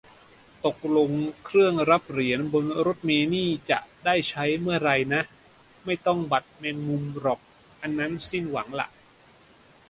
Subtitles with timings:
[0.65, 1.11] ตกลง
[1.45, 5.21] เครื่องรับเหรียญบนรถเมล์นี่จะได้ใช้เมื่อไรนะ
[5.85, 7.39] ไม่ต้องบัตรแมงมุมหรอก
[7.81, 8.87] อันนั้นสิ้นหวังละ